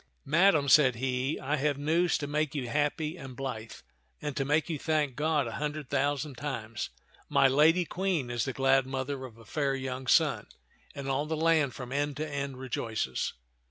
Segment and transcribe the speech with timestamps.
[0.39, 3.73] "Madame," said he," I have news to make you happy and blithe,
[4.19, 6.89] and to make you thank God a hundred thousand times.
[7.29, 10.47] My lady Queen is the glad mother of a fair young son,
[10.95, 13.33] and all the land from end ^^e (man of B(X)v'b tak 67 to end rejoices.